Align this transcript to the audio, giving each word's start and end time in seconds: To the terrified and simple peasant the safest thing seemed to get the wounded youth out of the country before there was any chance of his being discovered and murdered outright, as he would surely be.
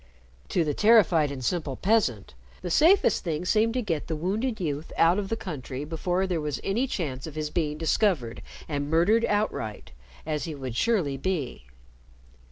To 0.49 0.63
the 0.63 0.73
terrified 0.73 1.29
and 1.29 1.45
simple 1.45 1.75
peasant 1.75 2.33
the 2.63 2.71
safest 2.71 3.23
thing 3.23 3.45
seemed 3.45 3.75
to 3.75 3.83
get 3.83 4.07
the 4.07 4.15
wounded 4.15 4.59
youth 4.59 4.91
out 4.97 5.19
of 5.19 5.29
the 5.29 5.35
country 5.35 5.85
before 5.85 6.25
there 6.25 6.41
was 6.41 6.59
any 6.63 6.87
chance 6.87 7.27
of 7.27 7.35
his 7.35 7.51
being 7.51 7.77
discovered 7.77 8.41
and 8.67 8.89
murdered 8.89 9.25
outright, 9.25 9.91
as 10.25 10.45
he 10.45 10.55
would 10.55 10.75
surely 10.75 11.17
be. 11.17 11.67